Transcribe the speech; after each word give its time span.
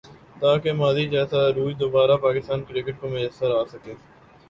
تاکہ 0.41 0.71
ماضی 0.73 1.05
جیسا 1.09 1.39
عروج 1.49 1.73
دوبارہ 1.79 2.15
پاکستان 2.23 2.59
کرکٹ 2.67 2.95
کو 3.01 3.09
میسر 3.09 3.49
آ 3.59 3.63
سکے۔ 3.71 3.93